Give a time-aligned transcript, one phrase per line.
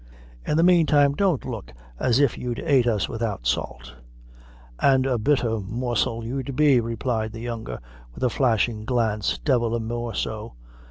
[0.47, 3.93] In the mean time don't look as if you'd ait us widout salt."
[4.79, 7.77] "An' a bitter morsel you'd be," replied the younger,
[8.15, 10.55] with a flashing glance "divil a more so.